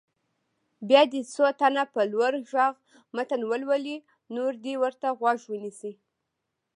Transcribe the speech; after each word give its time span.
بیا 0.87 1.01
دې 1.11 1.21
څو 1.33 1.45
تنه 1.59 1.83
په 1.93 2.01
لوړ 2.13 2.33
غږ 2.51 2.75
متن 3.15 3.41
ولولي 3.51 3.97
نور 4.35 4.51
دې 4.63 4.73
ورته 4.83 5.07
غوږ 5.19 5.39
ونیسي. 5.47 5.93